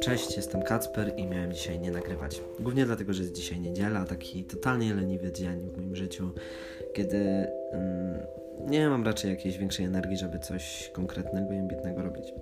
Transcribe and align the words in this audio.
Cześć, 0.00 0.36
jestem 0.36 0.62
Kacper 0.62 1.12
i 1.16 1.26
miałem 1.26 1.52
dzisiaj 1.52 1.80
nie 1.80 1.90
nagrywać. 1.90 2.40
Głównie 2.60 2.86
dlatego, 2.86 3.12
że 3.12 3.22
jest 3.22 3.34
dzisiaj 3.34 3.60
niedziela, 3.60 4.04
taki 4.04 4.44
totalnie 4.44 4.94
leniwy 4.94 5.32
dzień 5.32 5.70
w 5.70 5.76
moim 5.76 5.96
życiu, 5.96 6.30
kiedy 6.94 7.18
mm, 7.72 8.26
nie 8.60 8.88
mam 8.88 9.04
raczej 9.04 9.30
jakiejś 9.30 9.58
większej 9.58 9.86
energii, 9.86 10.16
żeby 10.16 10.38
coś 10.38 10.90
konkretnego 10.92 11.52
i 11.52 11.56
ambitnego 11.56 12.02
robić. 12.02 12.34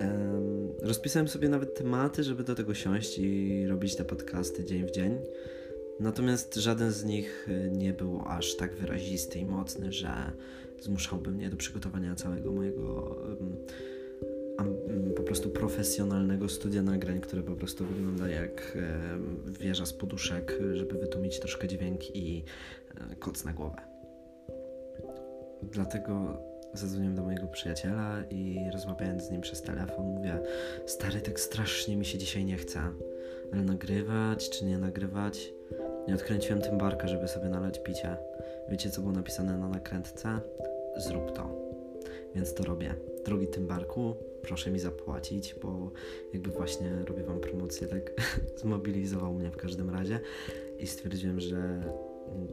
Um, 0.00 0.72
rozpisałem 0.82 1.28
sobie 1.28 1.48
nawet 1.48 1.74
tematy, 1.74 2.22
żeby 2.24 2.44
do 2.44 2.54
tego 2.54 2.74
siąść 2.74 3.18
i 3.18 3.66
robić 3.66 3.96
te 3.96 4.04
podcasty 4.04 4.64
dzień 4.64 4.86
w 4.86 4.90
dzień. 4.90 5.18
Natomiast 6.00 6.54
żaden 6.54 6.90
z 6.90 7.04
nich 7.04 7.48
nie 7.70 7.92
był 7.92 8.22
aż 8.26 8.56
tak 8.56 8.74
wyrazisty 8.74 9.38
i 9.38 9.44
mocny, 9.44 9.92
że 9.92 10.32
zmuszałby 10.80 11.30
mnie 11.30 11.50
do 11.50 11.56
przygotowania 11.56 12.14
całego 12.14 12.52
mojego 12.52 13.16
po 15.16 15.22
prostu 15.22 15.50
profesjonalnego 15.50 16.48
studia 16.48 16.82
nagrań, 16.82 17.20
które 17.20 17.42
po 17.42 17.56
prostu 17.56 17.86
wygląda 17.86 18.28
jak 18.28 18.78
wieża 19.60 19.86
z 19.86 19.92
poduszek, 19.92 20.58
żeby 20.72 20.98
wytłumić 20.98 21.40
troszkę 21.40 21.68
dźwięk 21.68 22.16
i 22.16 22.44
e, 23.12 23.16
koc 23.16 23.44
na 23.44 23.52
głowę. 23.52 23.76
Dlatego 25.62 26.42
zadzwoniłem 26.74 27.14
do 27.14 27.22
mojego 27.22 27.46
przyjaciela 27.46 28.22
i 28.30 28.70
rozmawiając 28.72 29.22
z 29.22 29.30
nim 29.30 29.40
przez 29.40 29.62
telefon 29.62 30.06
mówię 30.06 30.38
stary, 30.86 31.20
tak 31.20 31.40
strasznie 31.40 31.96
mi 31.96 32.04
się 32.04 32.18
dzisiaj 32.18 32.44
nie 32.44 32.56
chce, 32.56 32.80
ale 33.52 33.62
nagrywać 33.62 34.50
czy 34.50 34.64
nie 34.64 34.78
nagrywać? 34.78 35.52
Nie 36.08 36.14
odkręciłem 36.14 36.60
tym 36.60 36.78
barka, 36.78 37.08
żeby 37.08 37.28
sobie 37.28 37.48
nalać 37.48 37.82
picie. 37.82 38.16
Wiecie, 38.68 38.90
co 38.90 39.00
było 39.00 39.12
napisane 39.12 39.58
na 39.58 39.68
nakrętce? 39.68 40.40
Zrób 40.98 41.32
to. 41.32 41.68
Więc 42.34 42.54
to 42.54 42.64
robię. 42.64 42.94
Drogi 43.24 43.46
tym 43.46 43.66
barku, 43.66 44.14
proszę 44.42 44.70
mi 44.70 44.78
zapłacić, 44.78 45.54
bo 45.62 45.90
jakby 46.32 46.50
właśnie 46.50 46.90
robię 47.04 47.22
Wam 47.22 47.40
promocję, 47.40 47.86
tak 47.86 48.12
zmobilizował 48.60 49.34
mnie 49.34 49.50
w 49.50 49.56
każdym 49.56 49.90
razie 49.90 50.20
i 50.78 50.86
stwierdziłem, 50.86 51.40
że 51.40 51.82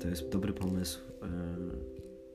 to 0.01 0.07
jest 0.07 0.29
dobry 0.29 0.53
pomysł, 0.53 0.99
e, 1.21 1.27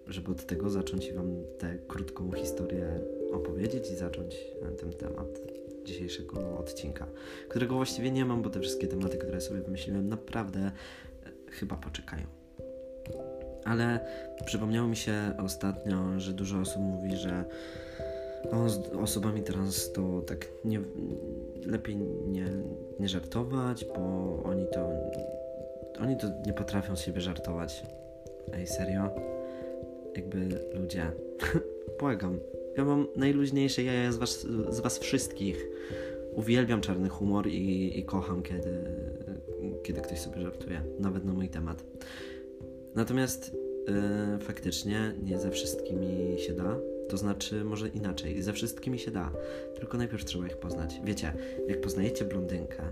żeby 0.06 0.30
od 0.30 0.46
tego 0.46 0.70
zacząć 0.70 1.08
i 1.08 1.12
Wam 1.12 1.42
tę 1.58 1.78
krótką 1.88 2.32
historię 2.32 3.00
opowiedzieć 3.32 3.90
i 3.90 3.96
zacząć 3.96 4.46
ten 4.78 4.92
temat 4.92 5.40
dzisiejszego 5.84 6.58
odcinka, 6.58 7.06
którego 7.48 7.74
właściwie 7.74 8.10
nie 8.10 8.24
mam, 8.24 8.42
bo 8.42 8.50
te 8.50 8.60
wszystkie 8.60 8.88
tematy, 8.88 9.18
które 9.18 9.40
sobie 9.40 9.60
wymyśliłem, 9.60 10.08
naprawdę 10.08 10.60
e, 10.60 10.72
chyba 11.50 11.76
poczekają. 11.76 12.39
Ale 13.64 14.00
przypomniało 14.44 14.88
mi 14.88 14.96
się 14.96 15.14
ostatnio, 15.38 16.20
że 16.20 16.32
dużo 16.32 16.58
osób 16.58 16.82
mówi, 16.82 17.16
że 17.16 17.44
z 18.66 18.94
osobami 18.94 19.42
trans 19.42 19.92
to 19.92 20.22
tak 20.22 20.48
nie, 20.64 20.80
lepiej 21.66 21.96
nie, 22.26 22.46
nie 23.00 23.08
żartować, 23.08 23.84
bo 23.84 24.42
oni 24.44 24.66
to 24.72 24.90
oni 26.00 26.16
to 26.16 26.26
nie 26.46 26.52
potrafią 26.52 26.96
z 26.96 27.00
siebie 27.00 27.20
żartować. 27.20 27.82
Ej, 28.52 28.66
serio? 28.66 29.10
Jakby 30.16 30.48
ludzie, 30.74 31.10
błagam. 32.00 32.38
Ja 32.76 32.84
mam 32.84 33.06
najluźniejsze 33.16 33.82
jaja 33.82 34.12
z 34.12 34.16
was, 34.16 34.46
z 34.70 34.80
was 34.80 34.98
wszystkich. 34.98 35.66
Uwielbiam 36.34 36.80
czarny 36.80 37.08
humor 37.08 37.46
i, 37.46 37.98
i 37.98 38.04
kocham, 38.04 38.42
kiedy, 38.42 38.84
kiedy 39.82 40.00
ktoś 40.00 40.18
sobie 40.18 40.40
żartuje, 40.40 40.82
nawet 40.98 41.24
na 41.24 41.32
mój 41.32 41.48
temat. 41.48 41.84
Natomiast 42.94 43.56
yy, 44.32 44.38
faktycznie 44.38 45.14
nie 45.22 45.38
ze 45.38 45.50
wszystkimi 45.50 46.38
się 46.38 46.52
da. 46.52 46.76
To 47.08 47.16
znaczy, 47.16 47.64
może 47.64 47.88
inaczej, 47.88 48.42
ze 48.42 48.52
wszystkimi 48.52 48.98
się 48.98 49.10
da, 49.10 49.32
tylko 49.74 49.98
najpierw 49.98 50.24
trzeba 50.24 50.46
ich 50.46 50.56
poznać. 50.56 51.00
Wiecie, 51.04 51.32
jak 51.68 51.80
poznajecie 51.80 52.24
blondynkę, 52.24 52.82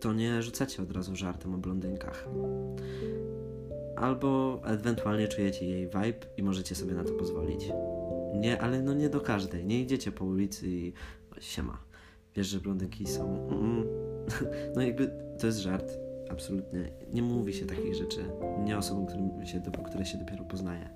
to 0.00 0.12
nie 0.12 0.42
rzucacie 0.42 0.82
od 0.82 0.92
razu 0.92 1.16
żartem 1.16 1.54
o 1.54 1.58
blondynkach. 1.58 2.28
Albo 3.96 4.60
ewentualnie 4.64 5.28
czujecie 5.28 5.66
jej 5.66 5.86
vibe 5.86 6.26
i 6.36 6.42
możecie 6.42 6.74
sobie 6.74 6.94
na 6.94 7.04
to 7.04 7.12
pozwolić. 7.12 7.68
Nie, 8.34 8.60
ale 8.60 8.82
no 8.82 8.94
nie 8.94 9.08
do 9.08 9.20
każdej. 9.20 9.64
Nie 9.64 9.80
idziecie 9.80 10.12
po 10.12 10.24
ulicy 10.24 10.68
i 10.68 10.92
siema. 11.40 11.78
Wiesz, 12.36 12.46
że 12.46 12.60
blondynki 12.60 13.06
są. 13.06 13.48
Mm. 13.48 13.86
No 14.74 14.82
jakby 14.82 15.10
to 15.38 15.46
jest 15.46 15.58
żart. 15.58 16.05
Absolutnie. 16.30 16.92
Nie 17.12 17.22
mówi 17.22 17.52
się 17.52 17.66
takich 17.66 17.94
rzeczy. 17.94 18.24
Nie 18.64 18.78
osobom, 18.78 19.06
którym 19.06 19.46
się, 19.46 19.62
które 19.86 20.06
się 20.06 20.18
dopiero 20.18 20.44
poznaje. 20.44 20.90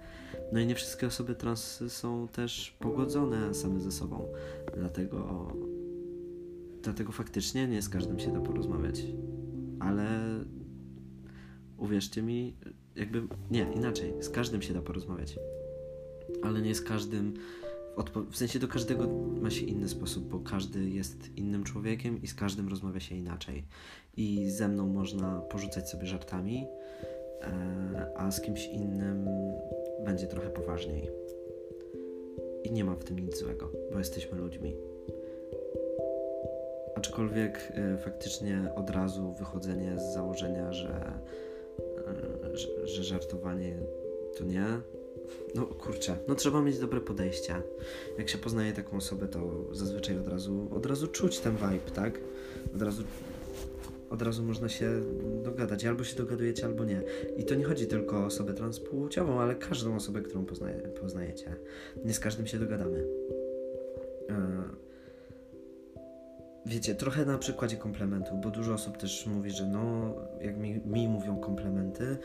No 0.52 0.60
i 0.60 0.66
nie 0.66 0.74
wszystkie 0.74 1.06
osoby 1.06 1.34
trans 1.34 1.82
są 1.88 2.28
też 2.28 2.76
pogodzone 2.78 3.54
same 3.54 3.80
ze 3.80 3.92
sobą. 3.92 4.28
Dlatego, 4.76 5.52
dlatego 6.82 7.12
faktycznie 7.12 7.68
nie 7.68 7.82
z 7.82 7.88
każdym 7.88 8.18
się 8.18 8.32
da 8.32 8.40
porozmawiać. 8.40 9.02
Ale 9.80 10.08
uwierzcie 11.78 12.22
mi, 12.22 12.56
jakby 12.96 13.22
nie, 13.50 13.72
inaczej, 13.74 14.14
z 14.20 14.28
każdym 14.30 14.62
się 14.62 14.74
da 14.74 14.82
porozmawiać. 14.82 15.38
Ale 16.42 16.62
nie 16.62 16.74
z 16.74 16.82
każdym 16.82 17.34
w 18.30 18.36
sensie 18.36 18.58
do 18.58 18.68
każdego 18.68 19.08
ma 19.40 19.50
się 19.50 19.66
inny 19.66 19.88
sposób, 19.88 20.28
bo 20.28 20.40
każdy 20.40 20.90
jest 20.90 21.36
innym 21.36 21.64
człowiekiem 21.64 22.22
i 22.22 22.26
z 22.26 22.34
każdym 22.34 22.68
rozmawia 22.68 23.00
się 23.00 23.14
inaczej. 23.14 23.64
I 24.16 24.50
ze 24.50 24.68
mną 24.68 24.86
można 24.86 25.40
porzucać 25.40 25.90
sobie 25.90 26.06
żartami, 26.06 26.68
e, 27.40 28.12
a 28.16 28.30
z 28.30 28.40
kimś 28.40 28.66
innym 28.66 29.28
będzie 30.04 30.26
trochę 30.26 30.50
poważniej. 30.50 31.10
I 32.64 32.72
nie 32.72 32.84
ma 32.84 32.94
w 32.94 33.04
tym 33.04 33.18
nic 33.18 33.38
złego, 33.38 33.72
bo 33.92 33.98
jesteśmy 33.98 34.38
ludźmi. 34.38 34.76
Aczkolwiek 36.94 37.72
e, 37.74 37.98
faktycznie 37.98 38.72
od 38.76 38.90
razu 38.90 39.32
wychodzenie 39.32 39.98
z 39.98 40.14
założenia, 40.14 40.72
że, 40.72 41.12
e, 42.52 42.56
że, 42.56 42.86
że 42.86 43.04
żartowanie 43.04 43.76
to 44.38 44.44
nie, 44.44 44.64
no 45.54 45.66
kurczę, 45.66 46.16
no 46.28 46.34
trzeba 46.34 46.62
mieć 46.62 46.78
dobre 46.78 47.00
podejście. 47.00 47.54
Jak 48.18 48.28
się 48.28 48.38
poznaje 48.38 48.72
taką 48.72 48.96
osobę, 48.96 49.28
to 49.28 49.40
zazwyczaj 49.72 50.18
od 50.18 50.28
razu, 50.28 50.68
od 50.74 50.86
razu 50.86 51.06
czuć 51.06 51.38
ten 51.38 51.56
vibe, 51.56 51.90
tak? 51.94 52.20
Od 52.74 52.82
razu, 52.82 53.02
od 54.10 54.22
razu 54.22 54.42
można 54.42 54.68
się 54.68 55.02
dogadać. 55.42 55.84
Albo 55.84 56.04
się 56.04 56.16
dogadujecie, 56.16 56.66
albo 56.66 56.84
nie. 56.84 57.02
I 57.36 57.44
to 57.44 57.54
nie 57.54 57.64
chodzi 57.64 57.86
tylko 57.86 58.18
o 58.18 58.24
osobę 58.24 58.54
transpłciową, 58.54 59.40
ale 59.40 59.54
każdą 59.54 59.96
osobę, 59.96 60.22
którą 60.22 60.44
poznaje, 60.44 60.76
poznajecie. 60.76 61.56
Nie 62.04 62.14
z 62.14 62.20
każdym 62.20 62.46
się 62.46 62.58
dogadamy. 62.58 63.06
E, 64.30 64.62
wiecie, 66.66 66.94
trochę 66.94 67.24
na 67.24 67.38
przykładzie 67.38 67.76
komplementów, 67.76 68.40
bo 68.40 68.50
dużo 68.50 68.74
osób 68.74 68.96
też 68.96 69.26
mówi, 69.26 69.50
że 69.50 69.66
no, 69.66 70.14
jak 70.40 70.56
mi, 70.56 70.80
mi 70.86 71.08
mówią 71.08 71.36
komplementy, 71.36 72.16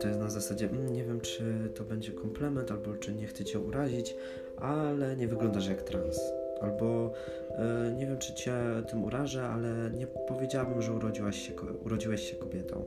to 0.00 0.08
jest 0.08 0.20
na 0.20 0.30
zasadzie, 0.30 0.68
mm, 0.70 0.92
nie 0.92 1.04
wiem, 1.04 1.20
czy 1.20 1.42
to 1.74 1.84
będzie 1.84 2.12
komplement, 2.12 2.70
albo 2.70 2.94
czy 2.94 3.14
nie 3.14 3.26
chcę 3.26 3.44
cię 3.44 3.58
urazić, 3.58 4.14
ale 4.56 5.16
nie 5.16 5.28
wyglądasz 5.28 5.68
jak 5.68 5.82
trans. 5.82 6.20
Albo 6.60 7.12
e, 7.50 7.94
nie 7.98 8.06
wiem, 8.06 8.18
czy 8.18 8.34
cię 8.34 8.54
tym 8.90 9.04
urażę, 9.04 9.46
ale 9.46 9.90
nie 9.98 10.06
powiedziałabym, 10.06 10.82
że 10.82 10.92
urodziłaś 10.92 11.48
się, 11.48 11.52
urodziłeś 11.84 12.30
się 12.30 12.36
kobietą. 12.36 12.84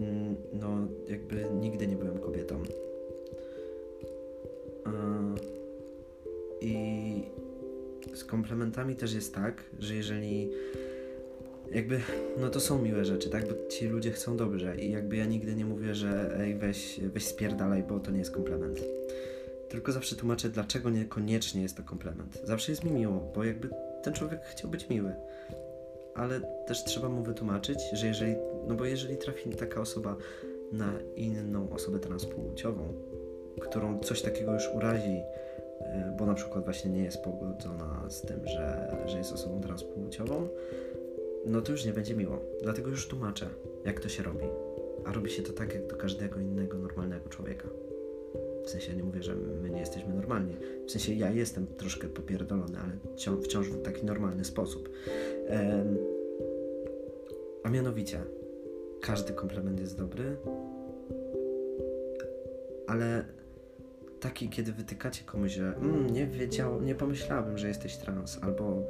Mm, 0.00 0.36
no, 0.52 0.88
jakby 1.08 1.46
nigdy 1.60 1.86
nie 1.86 1.96
byłem 1.96 2.18
kobietą. 2.18 2.62
E, 4.86 4.90
I 6.60 7.24
z 8.14 8.24
komplementami 8.24 8.96
też 8.96 9.14
jest 9.14 9.34
tak, 9.34 9.62
że 9.78 9.94
jeżeli 9.94 10.50
jakby, 11.74 12.00
no 12.40 12.50
to 12.50 12.60
są 12.60 12.82
miłe 12.82 13.04
rzeczy, 13.04 13.30
tak? 13.30 13.48
Bo 13.48 13.68
ci 13.68 13.86
ludzie 13.86 14.10
chcą 14.10 14.36
dobrze 14.36 14.76
i 14.76 14.90
jakby 14.90 15.16
ja 15.16 15.26
nigdy 15.26 15.54
nie 15.54 15.64
mówię, 15.64 15.94
że 15.94 16.36
ej, 16.40 16.54
weź, 16.54 17.00
weź 17.14 17.26
spierdalaj, 17.26 17.82
bo 17.82 18.00
to 18.00 18.10
nie 18.10 18.18
jest 18.18 18.30
komplement. 18.30 18.80
Tylko 19.72 19.92
zawsze 19.92 20.16
tłumaczę, 20.16 20.48
dlaczego 20.48 20.90
niekoniecznie 20.90 21.62
jest 21.62 21.76
to 21.76 21.82
komplement. 21.82 22.40
Zawsze 22.44 22.72
jest 22.72 22.84
mi 22.84 22.90
miło, 22.90 23.32
bo 23.34 23.44
jakby 23.44 23.68
ten 24.02 24.14
człowiek 24.14 24.44
chciał 24.44 24.70
być 24.70 24.88
miły. 24.88 25.14
Ale 26.14 26.40
też 26.66 26.84
trzeba 26.84 27.08
mu 27.08 27.22
wytłumaczyć, 27.22 27.78
że 27.92 28.06
jeżeli, 28.06 28.34
no 28.68 28.74
bo 28.74 28.84
jeżeli 28.84 29.16
trafi 29.16 29.50
taka 29.50 29.80
osoba 29.80 30.16
na 30.72 30.92
inną 31.16 31.70
osobę 31.70 31.98
transpłciową, 31.98 32.94
którą 33.60 33.98
coś 33.98 34.22
takiego 34.22 34.54
już 34.54 34.68
urazi, 34.74 35.22
e, 35.80 36.16
bo 36.18 36.26
na 36.26 36.34
przykład 36.34 36.64
właśnie 36.64 36.90
nie 36.90 37.04
jest 37.04 37.22
pogodzona 37.24 38.04
z 38.08 38.22
tym, 38.22 38.48
że, 38.48 38.96
że 39.06 39.18
jest 39.18 39.32
osobą 39.32 39.60
transpłciową, 39.60 40.48
no 41.46 41.60
to 41.60 41.72
już 41.72 41.84
nie 41.84 41.92
będzie 41.92 42.14
miło. 42.14 42.40
Dlatego 42.62 42.90
już 42.90 43.08
tłumaczę, 43.08 43.48
jak 43.84 44.00
to 44.00 44.08
się 44.08 44.22
robi. 44.22 44.46
A 45.04 45.12
robi 45.12 45.30
się 45.30 45.42
to 45.42 45.52
tak, 45.52 45.74
jak 45.74 45.86
do 45.86 45.96
każdego 45.96 46.40
innego 46.40 46.78
normalnego 46.78 47.28
człowieka. 47.28 47.68
W 48.64 48.70
sensie 48.70 48.96
nie 48.96 49.02
mówię, 49.02 49.22
że 49.22 49.34
my 49.34 49.70
nie 49.70 49.80
jesteśmy 49.80 50.14
normalni. 50.14 50.56
W 50.86 50.90
sensie 50.90 51.12
ja 51.12 51.30
jestem 51.30 51.66
troszkę 51.66 52.08
popierdolony, 52.08 52.78
ale 52.78 52.92
wciąż 53.42 53.68
w 53.68 53.82
taki 53.82 54.06
normalny 54.06 54.44
sposób. 54.44 54.88
A 57.64 57.70
mianowicie, 57.70 58.20
każdy 59.00 59.32
komplement 59.32 59.80
jest 59.80 59.98
dobry, 59.98 60.36
ale 62.86 63.24
taki, 64.20 64.48
kiedy 64.48 64.72
wytykacie 64.72 65.24
komuś, 65.24 65.52
że 65.52 65.76
mm, 65.76 66.12
nie 66.12 66.26
wiedział, 66.26 66.82
nie 66.82 66.94
pomyślałabym, 66.94 67.58
że 67.58 67.68
jesteś 67.68 67.96
trans, 67.96 68.38
albo 68.42 68.82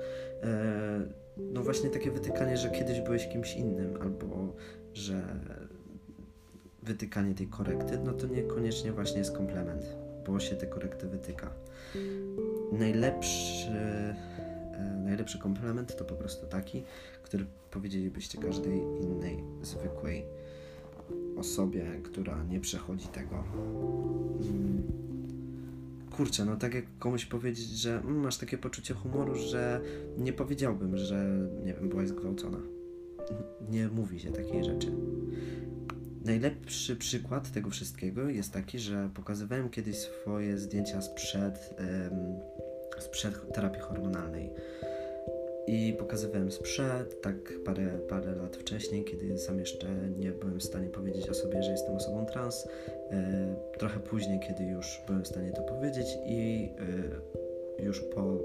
e, 0.43 1.07
no 1.37 1.63
właśnie 1.63 1.91
takie 1.91 2.11
wytykanie, 2.11 2.57
że 2.57 2.71
kiedyś 2.71 3.01
byłeś 3.01 3.29
kimś 3.29 3.57
innym, 3.57 3.99
albo 4.01 4.55
że 4.95 5.23
wytykanie 6.83 7.35
tej 7.35 7.47
korekty, 7.47 7.99
no 8.05 8.13
to 8.13 8.27
niekoniecznie 8.27 8.93
właśnie 8.93 9.19
jest 9.19 9.37
komplement, 9.37 9.87
bo 10.27 10.41
się 10.41 10.57
te 10.57 10.67
korekty 10.67 11.09
wytyka. 11.09 11.51
Najlepszy, 12.73 13.71
e, 13.71 15.03
najlepszy 15.05 15.39
komplement 15.39 15.97
to 15.97 16.05
po 16.05 16.15
prostu 16.15 16.47
taki, 16.47 16.83
który 17.23 17.47
powiedzielibyście 17.71 18.39
każdej 18.39 18.79
innej 19.03 19.45
zwykłej 19.63 20.25
osobie, 21.37 21.85
która 22.03 22.45
nie 22.45 22.61
przechodzi 22.61 23.09
tego. 23.09 23.45
Mm. 24.41 24.83
Kurczę, 26.17 26.45
no 26.45 26.57
tak 26.57 26.75
jak 26.75 26.85
komuś 26.99 27.27
powiedzieć, 27.27 27.69
że 27.69 27.99
mm, 27.99 28.21
masz 28.21 28.39
takie 28.39 28.59
poczucie 28.59 28.95
humoru, 28.95 29.35
że 29.35 29.81
nie 30.19 30.33
powiedziałbym, 30.33 30.97
że 30.97 31.49
nie 31.65 31.75
wiem, 31.75 31.89
byłaś 31.89 32.09
zgwałcona. 32.09 32.59
Nie 33.71 33.89
mówi 33.89 34.21
się 34.21 34.33
takiej 34.33 34.65
rzeczy. 34.65 34.93
Najlepszy 36.25 36.97
przykład 36.97 37.53
tego 37.53 37.71
wszystkiego 37.71 38.29
jest 38.29 38.53
taki, 38.53 38.79
że 38.79 39.11
pokazywałem 39.15 39.71
kiedyś 39.71 39.97
swoje 39.97 40.59
zdjęcia 40.59 41.03
sprzed, 41.03 41.75
um, 41.79 42.41
sprzed 42.99 43.53
terapii 43.55 43.81
hormonalnej. 43.81 44.51
I 45.67 45.97
pokazywałem 45.99 46.53
sprzed, 46.53 47.21
tak 47.21 47.37
parę, 47.65 47.99
parę 48.09 48.35
lat 48.35 48.57
wcześniej, 48.57 49.05
kiedy 49.05 49.39
sam 49.39 49.59
jeszcze 49.59 49.87
nie 50.19 50.33
byłem 50.33 50.59
w 50.59 50.63
stanie 50.63 50.89
powiedzieć 50.89 51.29
o 51.29 51.35
sobie, 51.35 51.63
że 51.63 51.71
jestem 51.71 51.95
osobą 51.95 52.27
trans. 52.27 52.69
E, 53.11 53.55
trochę 53.79 54.01
później, 54.01 54.41
kiedy 54.41 54.65
już 54.65 55.01
byłem 55.07 55.25
w 55.25 55.29
stanie 55.29 55.53
to 55.53 55.63
powiedzieć 55.63 56.07
i 56.27 56.69
e, 57.79 57.85
już 57.85 58.01
po 58.01 58.39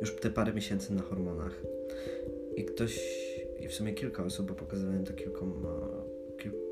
już 0.00 0.16
te 0.16 0.30
parę 0.30 0.52
miesięcy 0.52 0.94
na 0.94 1.02
hormonach. 1.02 1.62
I 2.56 2.64
ktoś, 2.64 3.00
i 3.60 3.68
w 3.68 3.74
sumie 3.74 3.94
kilka 3.94 4.24
osób, 4.24 4.46
bo 4.46 4.54
pokazywałem 4.54 5.04
to 5.04 5.12
kilkom, 5.12 5.66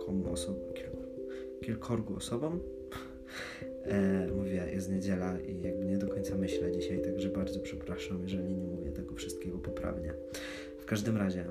kilkom 0.03 0.33
osobom, 0.33 0.73
kilku, 0.75 0.97
kilkorgu 1.65 2.17
osobom, 2.17 2.61
E, 3.85 4.27
mówię, 4.27 4.67
jest 4.73 4.91
niedziela 4.91 5.41
i 5.41 5.63
jakby 5.63 5.85
nie 5.85 5.99
do 5.99 6.09
końca 6.09 6.35
myślę 6.35 6.73
dzisiaj, 6.73 7.03
także 7.03 7.29
bardzo 7.29 7.61
przepraszam, 7.61 8.23
jeżeli 8.23 8.55
nie 8.55 8.67
mówię 8.67 8.93
tego 8.93 9.15
wszystkiego 9.15 9.59
poprawnie. 9.59 10.15
W 10.79 10.85
każdym 10.85 11.17
razie, 11.17 11.45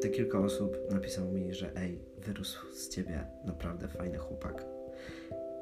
te 0.00 0.08
kilka 0.08 0.38
osób 0.38 0.78
napisało 0.90 1.32
mi, 1.32 1.54
że 1.54 1.70
ej, 1.76 1.98
wyrósł 2.18 2.72
z 2.72 2.88
ciebie 2.88 3.24
naprawdę 3.44 3.88
fajny 3.88 4.18
chłopak. 4.18 4.66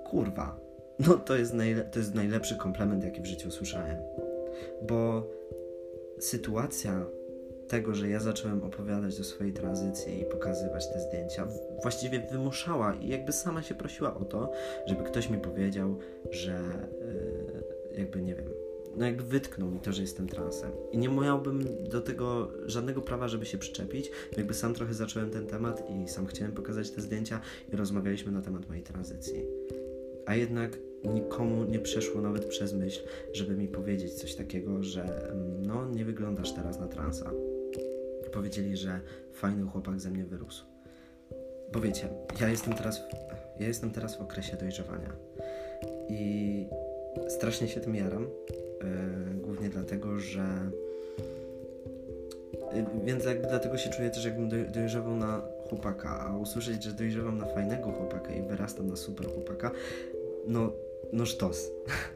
Kurwa, 0.04 0.60
no 0.98 1.14
to 1.14 1.36
jest, 1.36 1.54
najle- 1.54 1.90
to 1.90 1.98
jest 1.98 2.14
najlepszy 2.14 2.56
komplement, 2.56 3.04
jaki 3.04 3.20
w 3.20 3.26
życiu 3.26 3.50
słyszałem. 3.50 3.96
Bo 4.88 5.30
sytuacja 6.18 7.06
tego, 7.68 7.94
że 7.94 8.08
ja 8.08 8.20
zacząłem 8.20 8.62
opowiadać 8.62 9.20
o 9.20 9.24
swojej 9.24 9.52
tranzycji 9.52 10.20
i 10.20 10.24
pokazywać 10.24 10.92
te 10.92 11.00
zdjęcia, 11.00 11.48
właściwie 11.82 12.20
wymuszała 12.32 12.94
i 12.94 13.08
jakby 13.08 13.32
sama 13.32 13.62
się 13.62 13.74
prosiła 13.74 14.14
o 14.14 14.24
to, 14.24 14.52
żeby 14.86 15.02
ktoś 15.02 15.30
mi 15.30 15.38
powiedział, 15.38 15.98
że 16.30 16.60
yy, 17.92 17.98
jakby 17.98 18.22
nie 18.22 18.34
wiem, 18.34 18.48
no 18.96 19.06
jakby 19.06 19.22
wytknął 19.22 19.70
mi 19.70 19.80
to, 19.80 19.92
że 19.92 20.02
jestem 20.02 20.28
transem. 20.28 20.70
I 20.92 20.98
nie 20.98 21.08
miałbym 21.08 21.64
do 21.90 22.00
tego 22.00 22.50
żadnego 22.66 23.02
prawa, 23.02 23.28
żeby 23.28 23.46
się 23.46 23.58
przyczepić. 23.58 24.10
Jakby 24.36 24.54
sam 24.54 24.74
trochę 24.74 24.94
zacząłem 24.94 25.30
ten 25.30 25.46
temat 25.46 25.82
i 25.90 26.08
sam 26.08 26.26
chciałem 26.26 26.52
pokazać 26.52 26.90
te 26.90 27.00
zdjęcia 27.00 27.40
i 27.72 27.76
rozmawialiśmy 27.76 28.32
na 28.32 28.42
temat 28.42 28.68
mojej 28.68 28.82
tranzycji. 28.82 29.44
A 30.26 30.34
jednak 30.34 30.78
nikomu 31.04 31.64
nie 31.64 31.78
przeszło 31.78 32.20
nawet 32.20 32.44
przez 32.44 32.72
myśl, 32.72 33.00
żeby 33.32 33.56
mi 33.56 33.68
powiedzieć 33.68 34.12
coś 34.12 34.34
takiego, 34.34 34.82
że 34.82 35.30
mm, 35.30 35.66
no 35.66 35.90
nie 35.90 36.04
wyglądasz 36.04 36.52
teraz 36.52 36.80
na 36.80 36.88
transa 36.88 37.30
powiedzieli, 38.34 38.76
że 38.76 39.00
fajny 39.32 39.66
chłopak 39.70 40.00
ze 40.00 40.10
mnie 40.10 40.24
wyrósł. 40.24 40.64
Bo 41.72 41.80
wiecie, 41.80 42.08
ja 42.40 42.48
jestem 42.48 42.74
teraz 42.74 42.98
w, 42.98 43.02
ja 43.60 43.66
jestem 43.66 43.90
teraz 43.90 44.16
w 44.16 44.20
okresie 44.20 44.56
dojrzewania 44.56 45.12
i 46.08 46.66
strasznie 47.28 47.68
się 47.68 47.80
tym 47.80 47.94
jaram, 47.94 48.22
yy, 48.22 49.34
głównie 49.34 49.68
dlatego, 49.68 50.20
że 50.20 50.70
yy, 52.74 52.84
więc 53.04 53.24
jakby 53.24 53.48
dlatego 53.48 53.78
się 53.78 53.90
czuję 53.90 54.10
też 54.10 54.24
jakbym 54.24 54.48
doj, 54.48 54.68
dojrzewał 54.74 55.16
na 55.16 55.42
chłopaka, 55.68 56.20
a 56.20 56.36
usłyszeć, 56.36 56.82
że 56.82 56.92
dojrzewam 56.92 57.38
na 57.38 57.46
fajnego 57.46 57.92
chłopaka 57.92 58.32
i 58.34 58.42
wyrastam 58.42 58.88
na 58.88 58.96
super 58.96 59.26
chłopaka, 59.26 59.70
no, 60.46 60.72
no 61.12 61.26
sztos. 61.26 61.70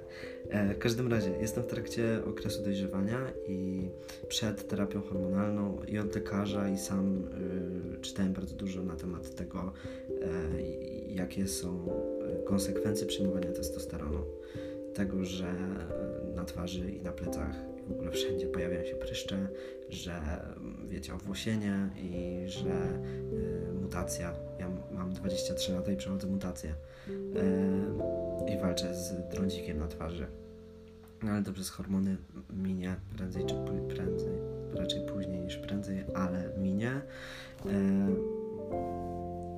E, 0.50 0.74
w 0.74 0.78
każdym 0.78 1.08
razie 1.08 1.30
jestem 1.40 1.62
w 1.62 1.66
trakcie 1.66 2.24
okresu 2.24 2.62
dojrzewania 2.62 3.18
i 3.46 3.88
przed 4.28 4.68
terapią 4.68 5.02
hormonalną 5.02 5.82
i 5.88 5.98
od 5.98 6.14
lekarza 6.14 6.68
i 6.68 6.78
sam 6.78 7.24
y, 7.96 8.00
czytałem 8.00 8.32
bardzo 8.32 8.54
dużo 8.54 8.82
na 8.82 8.96
temat 8.96 9.34
tego, 9.34 9.72
y, 10.10 10.62
jakie 11.08 11.48
są 11.48 11.88
konsekwencje 12.46 13.06
przyjmowania 13.06 13.52
testosteronu. 13.52 14.24
Tego, 14.94 15.24
że 15.24 15.54
na 16.34 16.44
twarzy 16.44 16.90
i 16.90 17.02
na 17.02 17.12
plecach 17.12 17.54
w 17.88 17.92
ogóle 17.92 18.10
wszędzie 18.10 18.46
pojawiają 18.46 18.84
się 18.84 18.94
pryszcze, 18.94 19.48
że 19.88 20.22
wiecie, 20.86 21.14
owłosienie 21.14 21.90
i 21.96 22.42
że 22.48 23.00
y, 23.70 23.72
mutacja. 23.82 24.34
Ja 24.58 24.70
mam 24.90 25.12
23 25.12 25.72
lata 25.72 25.92
i 25.92 25.96
przechodzę 25.96 26.26
mutację 26.26 26.74
i 28.46 28.58
walczę 28.58 28.94
z 28.94 29.30
trądzikiem 29.30 29.78
na 29.78 29.88
twarzy. 29.88 30.26
No 31.22 31.30
ale 31.30 31.42
to 31.42 31.52
przez 31.52 31.70
hormony 31.70 32.16
minie 32.50 32.96
prędzej 33.16 33.46
czy 33.46 33.54
prędzej, 33.94 34.38
raczej 34.74 35.06
później 35.06 35.40
niż 35.40 35.56
prędzej, 35.56 36.04
ale 36.14 36.52
minie. 36.58 36.90
E, 37.66 38.08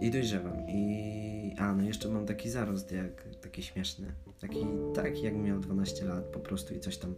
I 0.01 0.11
dojrzewam. 0.11 0.69
I 0.69 1.55
a 1.59 1.75
no 1.75 1.83
jeszcze 1.83 2.09
mam 2.09 2.27
taki 2.27 2.51
zarost 2.51 2.93
jak 2.93 3.35
taki 3.43 3.63
śmieszny. 3.63 4.07
Taki, 4.41 4.67
taki 4.95 5.23
jak 5.23 5.37
miał 5.37 5.61
12 5.61 6.05
lat 6.05 6.25
po 6.25 6.41
prostu 6.41 6.75
i 6.75 6.81
coś 6.81 6.97
tam 6.97 7.15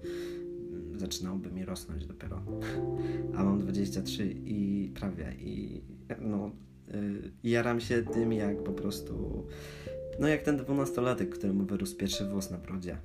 mm, 0.73 0.99
zaczynałoby 0.99 1.51
mi 1.51 1.65
rosnąć 1.65 2.07
dopiero. 2.07 2.43
A 3.37 3.45
mam 3.45 3.59
23 3.59 4.27
i 4.27 4.93
prawie 4.95 5.33
i 5.39 5.83
no 6.21 6.51
y, 6.95 7.33
jaram 7.45 7.81
się 7.81 8.03
tym 8.03 8.33
jak 8.33 8.63
po 8.63 8.73
prostu 8.73 9.47
no 10.19 10.29
jak 10.29 10.43
ten 10.43 10.57
dwunastolatek, 10.57 11.31
któremu 11.31 11.65
wyrósł 11.65 11.97
pierwszy 11.97 12.25
włos 12.25 12.51
na 12.51 12.59
brodzie. 12.59 12.93
E, 12.93 12.97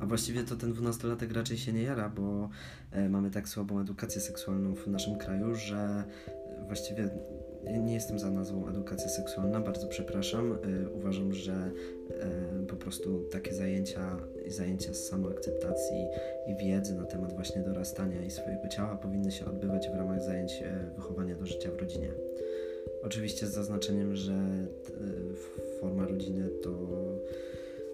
a 0.00 0.06
właściwie 0.06 0.42
to 0.42 0.56
ten 0.56 0.72
dwunastolatek 0.72 1.32
raczej 1.32 1.58
się 1.58 1.72
nie 1.72 1.82
jara, 1.82 2.08
bo 2.08 2.48
e, 2.92 3.08
mamy 3.08 3.30
tak 3.30 3.48
słabą 3.48 3.80
edukację 3.80 4.20
seksualną 4.20 4.74
w 4.74 4.86
naszym 4.86 5.18
kraju, 5.18 5.54
że 5.54 6.04
właściwie 6.66 7.08
nie 7.82 7.94
jestem 7.94 8.18
za 8.18 8.30
nazwą 8.30 8.68
edukacja 8.68 9.08
seksualna, 9.08 9.60
bardzo 9.60 9.88
przepraszam. 9.88 10.52
E, 10.52 10.88
uważam, 10.88 11.32
że 11.32 11.70
po 12.68 12.76
prostu 12.76 13.24
takie 13.32 13.54
zajęcia, 13.54 14.16
zajęcia 14.46 14.94
z 14.94 15.08
samoakceptacji 15.08 16.06
i 16.46 16.56
wiedzy 16.56 16.94
na 16.94 17.04
temat 17.04 17.32
właśnie 17.32 17.62
dorastania 17.62 18.22
i 18.22 18.30
swojego 18.30 18.68
ciała 18.68 18.96
powinny 18.96 19.32
się 19.32 19.44
odbywać 19.44 19.88
w 19.90 19.94
ramach 19.94 20.22
zajęć 20.22 20.62
wychowania 20.96 21.34
do 21.34 21.46
życia 21.46 21.70
w 21.70 21.80
rodzinie. 21.80 22.08
Oczywiście 23.06 23.46
z 23.46 23.50
zaznaczeniem, 23.50 24.16
że 24.16 24.32
e, 24.32 24.68
forma 25.80 26.06
rodziny 26.06 26.48
to, 26.62 26.70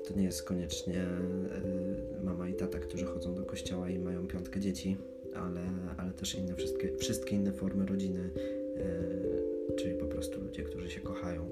to 0.09 0.15
nie 0.17 0.25
jest 0.25 0.43
koniecznie 0.43 1.03
e, 1.03 2.23
mama 2.23 2.49
i 2.49 2.55
tata, 2.55 2.79
którzy 2.79 3.05
chodzą 3.05 3.35
do 3.35 3.45
kościoła 3.45 3.91
i 3.91 3.99
mają 3.99 4.27
piątkę 4.27 4.61
dzieci, 4.61 4.97
ale, 5.35 5.61
ale 5.97 6.13
też 6.13 6.35
inne 6.35 6.55
wszystkie, 6.55 6.97
wszystkie 6.97 7.37
inne 7.37 7.53
formy 7.53 7.87
rodziny, 7.87 8.31
e, 8.77 9.77
czyli 9.77 9.95
po 9.95 10.07
prostu 10.07 10.41
ludzie, 10.41 10.63
którzy 10.63 10.91
się 10.91 11.01
kochają 11.01 11.51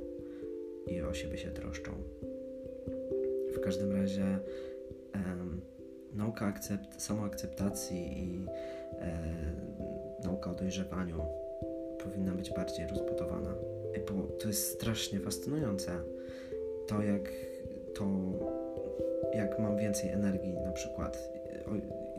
i 0.87 1.01
o 1.01 1.15
siebie 1.15 1.39
się 1.39 1.51
troszczą. 1.51 1.93
W 3.55 3.61
każdym 3.61 3.93
razie 3.93 4.39
nauka 6.15 6.47
akcept, 6.47 7.03
samoakceptacji 7.03 8.19
i 8.19 8.47
nauka 10.25 10.51
o 10.51 10.55
dojrzewaniu 10.55 11.48
powinna 12.05 12.33
być 12.33 12.51
bardziej 12.51 12.87
rozbudowana. 12.87 13.55
Bo 14.09 14.23
to 14.23 14.49
jest 14.49 14.73
strasznie 14.73 15.21
fascynujące. 15.21 15.93
To 16.87 17.03
jak 17.03 17.33
to 17.95 18.05
jak 19.35 19.59
mam 19.59 19.77
więcej 19.77 20.11
energii 20.11 20.53
na 20.53 20.73
przykład, 20.73 21.33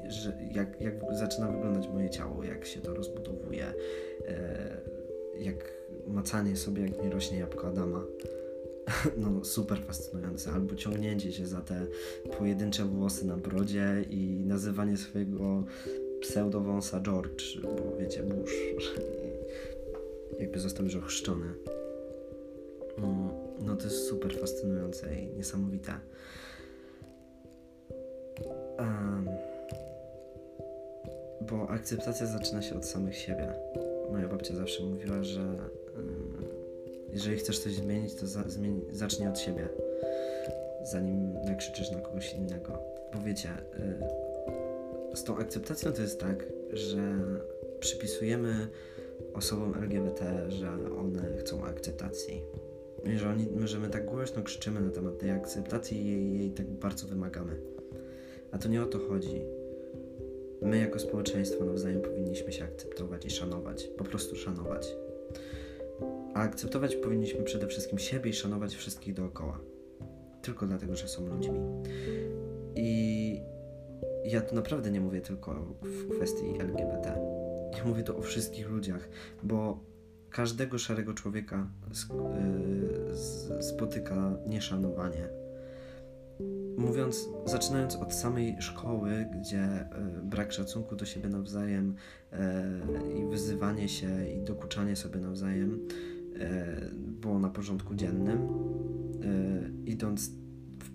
że 0.07 0.33
jak, 0.51 0.81
jak 0.81 0.93
zaczyna 1.11 1.47
wyglądać 1.51 1.87
moje 1.87 2.09
ciało, 2.09 2.43
jak 2.43 2.65
się 2.65 2.81
to 2.81 2.93
rozbudowuje, 2.93 3.65
e, 4.27 4.77
jak 5.39 5.73
macanie 6.07 6.55
sobie, 6.55 6.81
jak 6.81 7.03
mi 7.03 7.09
rośnie 7.09 7.39
jabłko 7.39 7.67
Adama. 7.67 8.03
No, 9.17 9.45
super 9.45 9.79
fascynujące. 9.79 10.51
Albo 10.51 10.75
ciągnięcie 10.75 11.31
się 11.31 11.47
za 11.47 11.61
te 11.61 11.85
pojedyncze 12.37 12.85
włosy 12.85 13.25
na 13.27 13.37
brodzie 13.37 14.05
i 14.09 14.43
nazywanie 14.45 14.97
swojego 14.97 15.63
pseudowąsa 16.21 16.99
George, 16.99 17.61
bo 17.61 17.97
wiecie, 17.99 18.23
Bush 18.23 18.53
jakby 20.39 20.59
został 20.59 20.85
już 20.85 20.95
ochrzczony. 20.95 21.45
Mm, 22.97 23.29
no 23.59 23.75
to 23.75 23.83
jest 23.83 24.07
super 24.07 24.39
fascynujące 24.39 25.15
i 25.15 25.27
niesamowite. 25.27 25.91
Um, 28.77 29.29
bo 31.41 31.69
akceptacja 31.69 32.25
zaczyna 32.25 32.61
się 32.61 32.75
od 32.75 32.85
samych 32.85 33.17
siebie. 33.17 33.53
Moja 34.11 34.27
babcia 34.27 34.55
zawsze 34.55 34.83
mówiła, 34.83 35.23
że 35.23 35.41
um, 35.95 36.45
jeżeli 37.13 37.37
chcesz 37.37 37.59
coś 37.59 37.73
zmienić, 37.73 38.15
to 38.15 38.27
za, 38.27 38.43
zacznij 38.91 39.27
od 39.27 39.39
siebie, 39.39 39.69
zanim 40.83 41.33
nakrzyczysz 41.33 41.91
na 41.91 41.99
kogoś 41.99 42.33
innego. 42.33 42.79
Bo 43.13 43.21
wiecie, 43.21 43.49
y, 45.13 45.17
z 45.17 45.23
tą 45.23 45.37
akceptacją 45.37 45.91
to 45.91 46.01
jest 46.01 46.19
tak, 46.19 46.45
że 46.73 47.17
przypisujemy 47.79 48.67
osobom 49.33 49.73
LGBT, 49.83 50.51
że 50.51 50.71
one 50.99 51.37
chcą 51.37 51.63
akceptacji. 51.65 52.41
Że, 53.15 53.29
oni, 53.29 53.47
że 53.65 53.79
my 53.79 53.89
tak 53.89 54.05
głośno 54.05 54.43
krzyczymy 54.43 54.81
na 54.81 54.89
temat 54.89 55.19
tej 55.19 55.31
akceptacji 55.31 56.01
i 56.01 56.07
jej, 56.07 56.39
jej 56.39 56.51
tak 56.51 56.67
bardzo 56.67 57.07
wymagamy. 57.07 57.61
A 58.51 58.57
to 58.57 58.69
nie 58.69 58.83
o 58.83 58.85
to 58.85 58.99
chodzi. 58.99 59.41
My 60.61 60.77
jako 60.77 60.99
społeczeństwo 60.99 61.65
nawzajem 61.65 62.01
powinniśmy 62.01 62.51
się 62.51 62.63
akceptować 62.63 63.25
i 63.25 63.29
szanować. 63.29 63.87
Po 63.97 64.03
prostu 64.03 64.35
szanować. 64.35 64.95
A 66.33 66.41
akceptować 66.41 66.95
powinniśmy 66.95 67.43
przede 67.43 67.67
wszystkim 67.67 67.99
siebie 67.99 68.29
i 68.29 68.33
szanować 68.33 68.75
wszystkich 68.75 69.13
dookoła. 69.13 69.59
Tylko 70.41 70.67
dlatego, 70.67 70.95
że 70.95 71.07
są 71.07 71.27
ludźmi. 71.27 71.59
I 72.75 73.41
ja 74.25 74.41
tu 74.41 74.55
naprawdę 74.55 74.91
nie 74.91 75.01
mówię 75.01 75.21
tylko 75.21 75.75
w 75.81 76.15
kwestii 76.15 76.45
LGBT. 76.59 77.38
Ja 77.77 77.85
mówię 77.85 78.03
tu 78.03 78.17
o 78.17 78.21
wszystkich 78.21 78.69
ludziach, 78.69 79.09
bo 79.43 79.79
każdego 80.29 80.77
szarego 80.77 81.13
człowieka 81.13 81.69
y, 83.59 83.63
spotyka 83.63 84.37
nieszanowanie. 84.47 85.29
Mówiąc, 86.77 87.29
zaczynając 87.45 87.95
od 87.95 88.13
samej 88.13 88.55
szkoły, 88.59 89.27
gdzie 89.39 89.81
y, 89.81 90.21
brak 90.23 90.51
szacunku 90.51 90.95
do 90.95 91.05
siebie 91.05 91.29
nawzajem 91.29 91.95
y, 92.33 92.37
i 93.19 93.25
wyzywanie 93.25 93.89
się 93.89 94.29
i 94.29 94.41
dokuczanie 94.41 94.95
sobie 94.95 95.19
nawzajem 95.19 95.87
było 96.97 97.39
na 97.39 97.49
porządku 97.49 97.95
dziennym, 97.95 98.47
idąc 99.85 100.31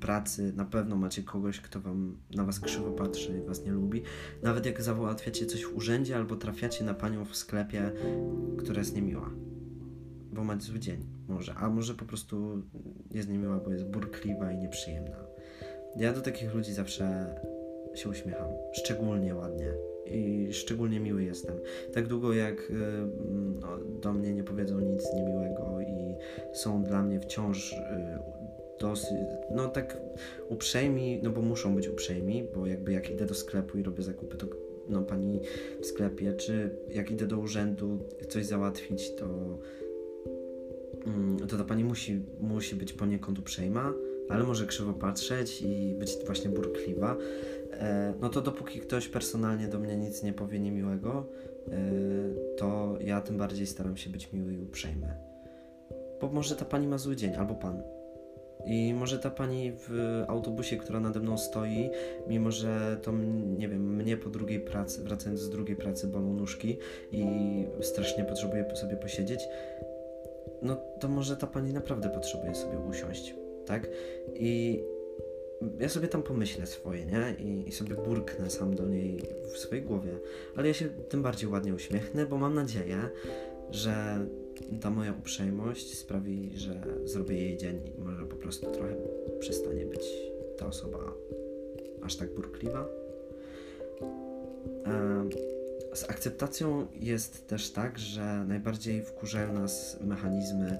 pracy 0.04 0.52
na 0.56 0.64
pewno 0.64 0.96
macie 0.96 1.22
kogoś, 1.22 1.60
kto 1.60 1.80
wam 1.80 2.16
na 2.34 2.44
was 2.44 2.60
krzywo 2.60 2.90
patrzy 2.92 3.38
i 3.38 3.48
was 3.48 3.64
nie 3.64 3.72
lubi. 3.72 4.02
Nawet 4.42 4.66
jak 4.66 4.82
załatwiacie 4.82 5.46
coś 5.46 5.64
w 5.64 5.76
urzędzie 5.76 6.16
albo 6.16 6.36
trafiacie 6.36 6.84
na 6.84 6.94
panią 6.94 7.24
w 7.24 7.36
sklepie, 7.36 7.92
która 8.58 8.78
jest 8.78 8.96
niemiła. 8.96 9.30
Bo 10.32 10.44
macie 10.44 10.62
zły 10.62 10.78
dzień, 10.78 11.06
może. 11.28 11.54
A 11.54 11.68
może 11.68 11.94
po 11.94 12.04
prostu 12.04 12.62
jest 13.10 13.28
niemiła, 13.28 13.56
bo 13.58 13.72
jest 13.72 13.84
burkliwa 13.84 14.52
i 14.52 14.58
nieprzyjemna. 14.58 15.16
Ja 15.96 16.12
do 16.12 16.20
takich 16.20 16.54
ludzi 16.54 16.72
zawsze 16.72 17.34
się 17.94 18.08
uśmiecham. 18.08 18.48
Szczególnie 18.72 19.34
ładnie. 19.34 19.72
I 20.06 20.48
szczególnie 20.52 21.00
miły 21.00 21.24
jestem. 21.24 21.56
Tak 21.94 22.06
długo 22.06 22.32
jak 22.32 22.70
y, 22.70 22.74
no, 23.60 23.78
do 24.02 24.12
mnie 24.12 24.34
nie 24.34 24.44
powiedzą 24.44 24.80
nic 24.80 25.14
niemiłego 25.14 25.80
i 25.80 26.14
są 26.52 26.84
dla 26.84 27.02
mnie 27.02 27.20
wciąż 27.20 27.72
y, 27.72 27.78
dosyć, 28.80 29.16
no 29.50 29.68
tak 29.68 29.96
uprzejmi, 30.48 31.20
no 31.22 31.30
bo 31.30 31.42
muszą 31.42 31.74
być 31.74 31.88
uprzejmi, 31.88 32.44
bo 32.54 32.66
jakby 32.66 32.92
jak 32.92 33.10
idę 33.10 33.26
do 33.26 33.34
sklepu 33.34 33.78
i 33.78 33.82
robię 33.82 34.02
zakupy, 34.02 34.36
to 34.36 34.46
no 34.88 35.02
pani 35.02 35.40
w 35.80 35.86
sklepie, 35.86 36.32
czy 36.32 36.70
jak 36.88 37.10
idę 37.10 37.26
do 37.26 37.38
urzędu 37.38 37.98
coś 38.28 38.46
załatwić, 38.46 39.14
to 39.14 39.58
mm, 41.06 41.36
to 41.48 41.58
ta 41.58 41.64
pani 41.64 41.84
musi, 41.84 42.22
musi 42.40 42.76
być 42.76 42.92
poniekąd 42.92 43.38
uprzejma, 43.38 43.92
ale 44.28 44.44
może 44.44 44.66
krzywo 44.66 44.92
patrzeć 44.92 45.62
i 45.62 45.94
być 45.98 46.16
właśnie 46.26 46.50
burkliwa. 46.50 47.16
E, 47.72 48.14
no 48.20 48.28
to 48.28 48.40
dopóki 48.40 48.80
ktoś 48.80 49.08
personalnie 49.08 49.68
do 49.68 49.78
mnie 49.78 49.96
nic 49.96 50.22
nie 50.22 50.32
powie 50.32 50.60
niemiłego, 50.60 51.26
e, 51.68 52.56
to 52.56 52.98
ja 53.00 53.20
tym 53.20 53.38
bardziej 53.38 53.66
staram 53.66 53.96
się 53.96 54.10
być 54.10 54.32
miły 54.32 54.54
i 54.54 54.58
uprzejmy. 54.58 55.14
Bo 56.20 56.28
może 56.28 56.56
ta 56.56 56.64
pani 56.64 56.86
ma 56.86 56.98
zły 56.98 57.16
dzień, 57.16 57.34
albo 57.34 57.54
pan. 57.54 57.93
I 58.66 58.94
może 58.94 59.18
ta 59.18 59.30
pani 59.30 59.72
w 59.88 60.22
autobusie, 60.28 60.76
która 60.76 61.00
nade 61.00 61.20
mną 61.20 61.38
stoi, 61.38 61.90
mimo 62.28 62.50
że 62.50 62.98
to, 63.02 63.12
nie 63.58 63.68
wiem, 63.68 63.96
mnie 63.96 64.16
po 64.16 64.30
drugiej 64.30 64.60
pracy, 64.60 65.04
wracając 65.04 65.40
z 65.40 65.50
drugiej 65.50 65.76
pracy, 65.76 66.06
bolą 66.06 66.34
nóżki 66.34 66.78
i 67.12 67.26
strasznie 67.80 68.24
potrzebuję 68.24 68.76
sobie 68.76 68.96
posiedzieć, 68.96 69.40
no 70.62 70.76
to 71.00 71.08
może 71.08 71.36
ta 71.36 71.46
pani 71.46 71.72
naprawdę 71.72 72.08
potrzebuje 72.08 72.54
sobie 72.54 72.78
usiąść, 72.78 73.34
tak? 73.66 73.88
I 74.34 74.82
ja 75.80 75.88
sobie 75.88 76.08
tam 76.08 76.22
pomyślę 76.22 76.66
swoje, 76.66 77.06
nie? 77.06 77.34
I, 77.38 77.68
I, 77.68 77.72
sobie 77.72 77.94
burknę 77.94 78.50
sam 78.50 78.74
do 78.74 78.86
niej 78.86 79.20
w 79.54 79.58
swojej 79.58 79.84
głowie. 79.84 80.10
Ale 80.56 80.68
ja 80.68 80.74
się 80.74 80.88
tym 80.88 81.22
bardziej 81.22 81.48
ładnie 81.50 81.74
uśmiechnę, 81.74 82.26
bo 82.26 82.38
mam 82.38 82.54
nadzieję, 82.54 82.98
że 83.70 84.26
ta 84.80 84.90
moja 84.90 85.12
uprzejmość 85.12 85.98
sprawi, 85.98 86.50
że 86.54 86.82
zrobię 87.04 87.38
jej 87.38 87.56
dzień 87.56 87.80
i 87.98 88.00
może 88.00 88.26
po 88.26 88.36
prostu 88.36 88.66
trochę 88.70 88.94
przestanie 89.40 89.86
być 89.86 90.12
ta 90.58 90.66
osoba 90.66 90.98
aż 92.02 92.16
tak 92.16 92.34
burkliwa. 92.34 92.88
Z 95.94 96.10
akceptacją 96.10 96.86
jest 96.94 97.46
też 97.48 97.70
tak, 97.70 97.98
że 97.98 98.44
najbardziej 98.48 99.02
wkurzają 99.02 99.52
nas 99.52 99.96
mechanizmy, 100.00 100.78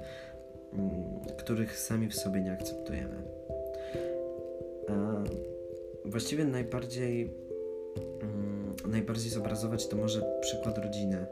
mm, 0.73 0.93
których 1.39 1.79
sami 1.79 2.09
w 2.09 2.15
sobie 2.15 2.41
nie 2.41 2.53
akceptujemy. 2.53 3.23
Właściwie 6.05 6.45
najbardziej, 6.45 7.31
mm, 8.23 8.77
najbardziej 8.87 9.31
zobrazować 9.31 9.89
to 9.89 9.97
może 9.97 10.39
przykład 10.41 10.79
rodziny, 10.79 11.27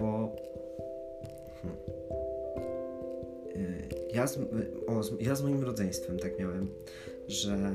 bo 0.00 0.36
ja 4.14 4.26
z, 4.26 4.38
o, 4.86 5.00
ja 5.20 5.34
z 5.34 5.42
moim 5.42 5.64
rodzeństwem 5.64 6.18
tak 6.18 6.38
miałem, 6.38 6.68
że 7.28 7.74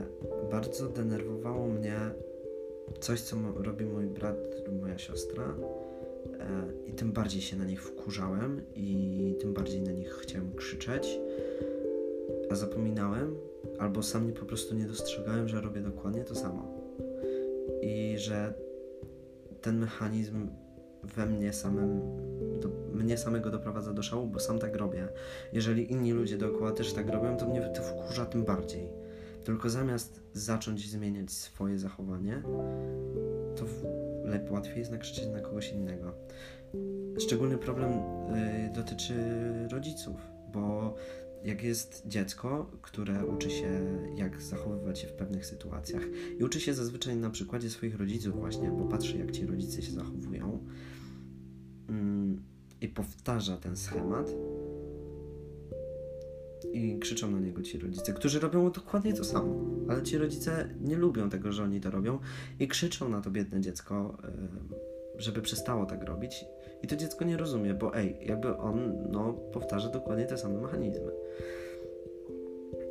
bardzo 0.51 0.89
denerwowało 0.89 1.67
mnie 1.67 2.00
coś, 3.00 3.22
co 3.22 3.36
robi 3.55 3.86
mój 3.86 4.05
brat 4.05 4.38
lub 4.67 4.81
moja 4.81 4.98
siostra 4.98 5.55
e, 6.39 6.89
i 6.89 6.93
tym 6.93 7.12
bardziej 7.12 7.41
się 7.41 7.58
na 7.58 7.65
nich 7.65 7.84
wkurzałem 7.84 8.62
i 8.75 9.36
tym 9.39 9.53
bardziej 9.53 9.81
na 9.81 9.91
nich 9.91 10.13
chciałem 10.13 10.55
krzyczeć, 10.55 11.19
a 12.50 12.55
zapominałem 12.55 13.36
albo 13.79 14.03
sam 14.03 14.27
nie 14.27 14.34
po 14.34 14.46
prostu 14.46 14.75
nie 14.75 14.86
dostrzegałem, 14.86 15.48
że 15.48 15.62
robię 15.62 15.81
dokładnie 15.81 16.24
to 16.24 16.36
samo. 16.36 16.67
I 17.81 18.15
że 18.17 18.53
ten 19.62 19.79
mechanizm 19.79 20.48
we 21.03 21.25
mnie 21.25 21.53
samym, 21.53 22.01
do, 22.60 22.69
mnie 23.00 23.18
samego 23.18 23.51
doprowadza 23.51 23.94
do 23.94 24.03
szału, 24.03 24.27
bo 24.27 24.39
sam 24.39 24.60
tak 24.60 24.75
robię. 24.75 25.08
Jeżeli 25.53 25.91
inni 25.91 26.12
ludzie 26.12 26.38
dookoła 26.38 26.72
też 26.72 26.94
tak 26.94 27.10
robią, 27.10 27.38
to 27.38 27.48
mnie 27.48 27.62
to 27.62 27.82
wkurza 27.82 28.25
tym 28.25 28.44
bardziej. 28.44 28.89
Tylko 29.44 29.70
zamiast 29.70 30.22
zacząć 30.34 30.89
zmieniać 30.89 31.32
swoje 31.32 31.79
zachowanie, 31.79 32.41
to 33.56 33.65
lepiej, 34.24 34.51
łatwiej 34.51 34.79
jest 34.79 34.91
nakrzyczeć 34.91 35.27
na 35.27 35.41
kogoś 35.41 35.72
innego. 35.72 36.13
Szczególny 37.20 37.58
problem 37.58 37.91
y, 37.91 38.72
dotyczy 38.75 39.13
rodziców, 39.72 40.15
bo 40.53 40.96
jak 41.44 41.63
jest 41.63 42.03
dziecko, 42.08 42.72
które 42.82 43.25
uczy 43.25 43.50
się, 43.50 44.00
jak 44.15 44.41
zachowywać 44.41 45.00
się 45.00 45.08
w 45.08 45.13
pewnych 45.13 45.46
sytuacjach 45.46 46.03
i 46.39 46.44
uczy 46.44 46.60
się 46.60 46.74
zazwyczaj 46.74 47.15
na 47.15 47.29
przykładzie 47.29 47.70
swoich 47.70 47.98
rodziców, 47.98 48.36
właśnie, 48.36 48.72
bo 48.72 48.86
patrzy, 48.86 49.18
jak 49.18 49.32
ci 49.32 49.46
rodzice 49.46 49.82
się 49.82 49.91
zachowują 49.91 50.65
mm, 51.89 52.19
i 52.81 52.88
powtarza 52.88 53.57
ten 53.57 53.77
schemat. 53.77 54.31
I 56.74 57.00
krzyczą 57.00 57.31
na 57.31 57.39
niego 57.39 57.62
ci 57.62 57.79
rodzice, 57.79 58.13
którzy 58.13 58.39
robią 58.39 58.71
dokładnie 58.71 59.13
to 59.13 59.24
samo, 59.24 59.55
ale 59.89 60.03
ci 60.03 60.17
rodzice 60.17 60.69
nie 60.81 60.95
lubią 60.95 61.29
tego, 61.29 61.51
że 61.51 61.63
oni 61.63 61.81
to 61.81 61.91
robią 61.91 62.19
i 62.59 62.67
krzyczą 62.67 63.09
na 63.09 63.21
to 63.21 63.31
biedne 63.31 63.62
dziecko, 63.62 64.17
żeby 65.17 65.41
przestało 65.41 65.86
tak 65.86 66.03
robić 66.03 66.45
i 66.83 66.88
to 66.88 66.95
dziecko 66.95 67.25
nie 67.25 67.38
rozumie, 67.38 67.74
bo 67.74 67.95
ej, 67.95 68.17
jakby 68.21 68.57
on 68.57 69.07
no, 69.12 69.33
powtarza 69.33 69.89
dokładnie 69.89 70.25
te 70.25 70.38
same 70.38 70.62
mechanizmy. 70.62 71.12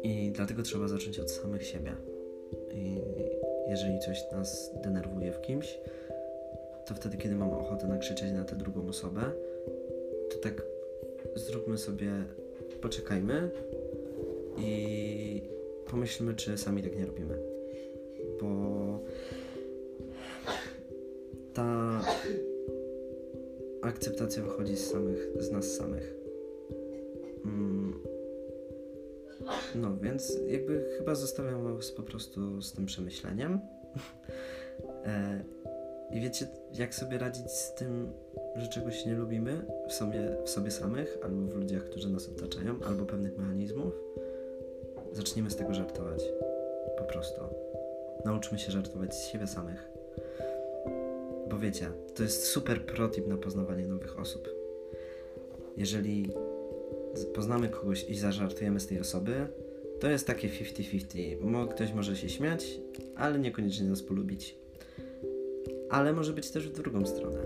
I 0.03 0.33
dlatego 0.35 0.63
trzeba 0.63 0.89
zacząć 0.89 1.19
od 1.19 1.31
samych 1.31 1.67
siebie. 1.67 1.93
I 2.75 3.01
jeżeli 3.69 3.99
coś 3.99 4.33
nas 4.33 4.71
denerwuje 4.83 5.33
w 5.33 5.41
kimś, 5.41 5.79
to 6.87 6.95
wtedy, 6.95 7.17
kiedy 7.17 7.35
mamy 7.35 7.53
ochotę 7.53 7.87
nakrzyczeć 7.87 8.33
na 8.33 8.45
tę 8.45 8.57
drugą 8.57 8.89
osobę, 8.89 9.23
tak 10.43 10.63
zróbmy 11.35 11.79
sobie, 11.79 12.25
poczekajmy 12.81 13.51
i 14.59 15.43
pomyślmy, 15.91 16.35
czy 16.35 16.59
sami 16.59 16.83
tak 16.83 16.97
nie 16.97 17.07
robimy. 17.07 17.39
Bo 18.41 19.01
ta 21.55 22.01
akceptacja 23.83 24.43
wychodzi 24.43 24.77
z 24.77 24.91
samych, 24.91 25.29
z 25.39 25.51
nas 25.51 25.77
samych. 25.77 26.15
Mm. 27.45 28.03
No, 29.75 29.97
więc 29.97 30.39
jakby 30.49 30.89
chyba 30.99 31.15
zostawiam 31.15 31.75
was 31.77 31.93
po 31.93 32.03
prostu 32.03 32.63
z 32.63 32.73
tym 32.73 32.87
przemyśleniem. 32.87 33.61
e, 35.07 35.45
I 36.11 36.21
wiecie, 36.21 36.47
jak 36.73 36.95
sobie 36.95 37.19
radzić 37.19 37.51
z 37.51 37.75
tym, 37.75 38.13
że 38.59 38.69
czegoś 38.69 39.07
nie 39.07 39.15
lubimy 39.15 39.63
w 39.89 39.93
sobie, 39.93 40.37
w 40.45 40.51
sobie 40.51 40.71
samych, 40.71 41.19
albo 41.23 41.53
w 41.53 41.57
ludziach, 41.57 41.85
którzy 41.85 42.11
nas 42.11 42.29
otaczają, 42.29 42.75
albo 42.87 43.05
pewnych 43.07 43.39
mechanizmów? 43.39 43.95
Zacznijmy 45.13 45.51
z 45.51 45.57
tego 45.57 45.75
żartować. 45.75 46.25
Po 46.99 47.05
prostu. 47.05 47.41
Nauczmy 48.25 48.59
się 48.59 48.73
żartować 48.73 49.15
z 49.15 49.27
siebie 49.27 49.47
samych. 49.47 49.89
Bo 51.51 51.59
wiecie, 51.59 51.91
to 52.15 52.23
jest 52.23 52.45
super 52.45 52.87
protip 52.87 53.27
na 53.27 53.37
poznawanie 53.37 53.87
nowych 53.87 54.19
osób. 54.19 54.49
Jeżeli 55.77 56.31
poznamy 57.35 57.69
kogoś 57.69 58.05
i 58.09 58.15
zażartujemy 58.15 58.81
z 58.81 58.87
tej 58.87 59.01
osoby, 59.01 59.47
to 60.01 60.11
jest 60.11 60.27
takie 60.27 60.49
50-50. 60.49 61.69
Ktoś 61.69 61.93
może 61.93 62.17
się 62.17 62.29
śmiać, 62.29 62.81
ale 63.17 63.39
niekoniecznie 63.39 63.87
nas 63.89 64.03
polubić. 64.03 64.59
Ale 65.91 66.13
może 66.13 66.33
być 66.33 66.51
też 66.51 66.69
w 66.69 66.73
drugą 66.73 67.07
stronę. 67.07 67.41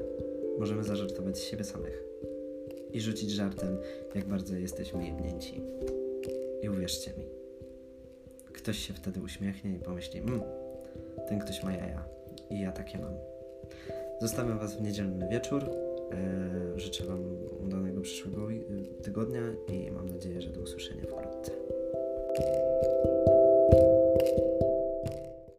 Możemy 0.59 0.85
zażartować 0.85 1.39
z 1.39 1.43
siebie 1.43 1.65
samych 1.65 2.03
i 2.93 3.01
rzucić 3.01 3.31
żartem, 3.31 3.79
jak 4.15 4.25
bardzo 4.25 4.57
jesteśmy 4.57 5.07
jebnięci. 5.07 5.61
I 6.63 6.69
uwierzcie 6.69 7.11
mi, 7.11 7.25
ktoś 8.53 8.79
się 8.79 8.95
wtedy 8.95 9.21
uśmiechnie 9.21 9.77
i 9.77 9.79
pomyśli, 9.79 10.21
mmm, 10.21 10.43
ten 11.29 11.39
ktoś 11.39 11.63
ma 11.63 11.73
jaja 11.73 12.05
i 12.51 12.61
ja 12.61 12.73
takie 12.73 12.99
mam. 12.99 13.15
Zostawiam 14.21 14.59
Was 14.59 14.77
w 14.77 14.83
niedzielny 14.83 15.29
wieczór. 15.29 15.63
Eee, 15.63 16.81
życzę 16.81 17.05
Wam 17.05 17.21
udanego 17.67 18.01
przyszłego 18.01 18.49
tygodnia 19.03 19.43
i 19.69 19.91
mam 19.91 20.09
nadzieję, 20.09 20.43
że 20.43 20.51
do 20.51 20.61
usłyszenia 20.61 21.03
wkrótce. 21.03 21.53